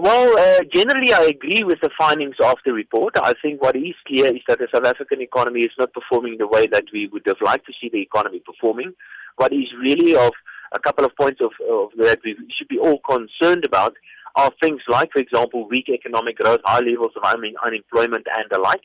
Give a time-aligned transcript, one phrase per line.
[0.00, 3.14] Well, uh, generally, I agree with the findings of the report.
[3.20, 6.46] I think what is clear is that the South African economy is not performing the
[6.46, 8.92] way that we would have liked to see the economy performing.
[9.38, 10.30] What is really of
[10.70, 13.94] a couple of points of, of that we should be all concerned about
[14.36, 18.82] are things like, for example, weak economic growth, high levels of unemployment, and the like.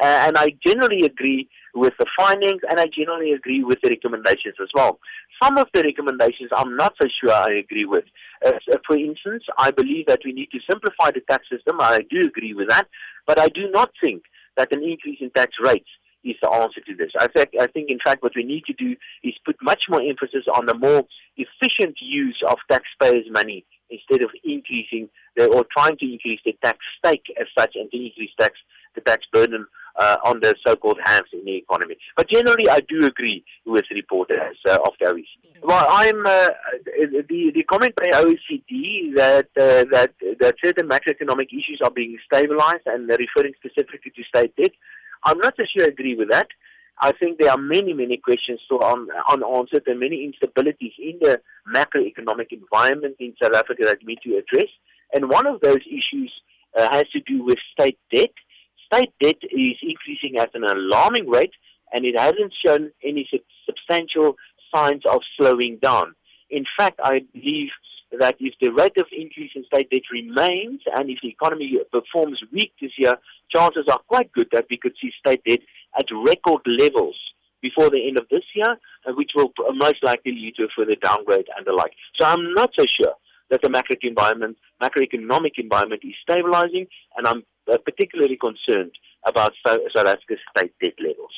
[0.00, 4.54] Uh, and I generally agree with the findings, and I generally agree with the recommendations
[4.60, 4.98] as well.
[5.42, 8.04] Some of the recommendations I'm not so sure I agree with.
[8.44, 8.52] Uh,
[8.86, 11.80] for instance, I believe that we need to simplify the tax system.
[11.80, 12.86] I do agree with that,
[13.26, 14.22] but I do not think
[14.56, 15.88] that an increase in tax rates
[16.24, 17.10] is the answer to this.
[17.18, 20.00] I think, I think, in fact, what we need to do is put much more
[20.00, 21.02] emphasis on the more
[21.36, 26.78] efficient use of taxpayers' money instead of increasing the, or trying to increase the tax
[27.04, 28.54] take as such and to increase tax
[28.94, 29.66] the tax burden
[29.96, 31.96] uh, on the so-called haves in the economy.
[32.16, 35.62] But generally, I do agree with the report uh, of the OECD.
[35.62, 36.48] Well, I'm uh,
[36.84, 42.86] the the comment by OECD that uh, that that certain macroeconomic issues are being stabilized
[42.86, 44.72] and referring specifically to state debt.
[45.24, 46.48] I'm not so sure I agree with that.
[46.98, 51.40] I think there are many, many questions still un, unanswered and many instabilities in the
[51.74, 54.70] macroeconomic environment in South Africa that we need to address.
[55.12, 56.32] And one of those issues
[56.76, 58.30] uh, has to do with state debt
[58.94, 61.52] state debt is increasing at an alarming rate
[61.92, 63.28] and it hasn't shown any
[63.66, 64.36] substantial
[64.74, 66.14] signs of slowing down.
[66.50, 67.70] In fact, I believe
[68.18, 72.40] that if the rate of increase in state debt remains and if the economy performs
[72.52, 73.14] weak this year,
[73.54, 75.60] chances are quite good that we could see state debt
[75.98, 77.16] at record levels
[77.60, 80.96] before the end of this year, uh, which will most likely lead to a further
[81.02, 81.92] downgrade and the like.
[82.20, 83.14] So I'm not so sure
[83.50, 88.92] that the macro environment, macroeconomic environment is stabilizing, and I'm uh, particularly concerned
[89.26, 91.32] about South Africa's state debt levels.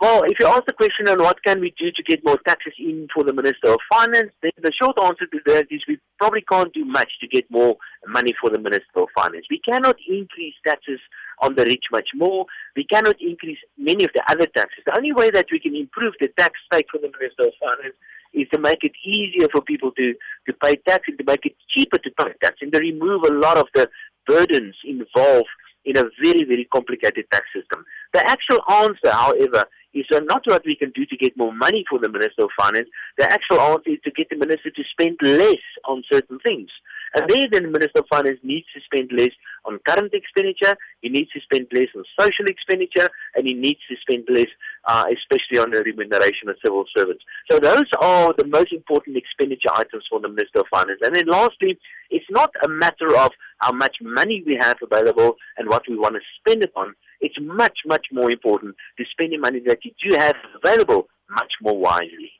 [0.00, 2.72] Well, if you ask the question on what can we do to get more taxes
[2.78, 6.40] in for the Minister of Finance, then the short answer to that is we probably
[6.50, 9.44] can't do much to get more money for the Minister of Finance.
[9.50, 11.00] We cannot increase taxes
[11.40, 12.46] on the rich much more.
[12.76, 14.84] We cannot increase many of the other taxes.
[14.86, 17.96] The only way that we can improve the tax take for the Minister of Finance
[18.32, 20.14] is to make it easier for people to,
[20.46, 23.34] to pay tax and to make it cheaper to pay tax and to remove a
[23.34, 23.88] lot of the
[24.26, 25.48] burdens involved
[25.84, 27.84] in a very, very complicated tax system.
[28.12, 29.64] The actual answer, however,
[29.94, 32.88] is not what we can do to get more money for the Minister of Finance.
[33.18, 36.68] The actual answer is to get the Minister to spend less on certain things.
[37.14, 41.30] And there, the Minister of Finance needs to spend less on current expenditure, he needs
[41.32, 44.46] to spend less on social expenditure, and he needs to spend less,
[44.86, 47.22] uh, especially on the remuneration of civil servants.
[47.50, 51.00] So those are the most important expenditure items for the Minister of Finance.
[51.02, 51.78] And then lastly,
[52.10, 56.14] it's not a matter of how much money we have available and what we want
[56.14, 56.94] to spend it on.
[57.20, 61.52] It's much, much more important to spend the money that you do have available much
[61.62, 62.32] more wisely.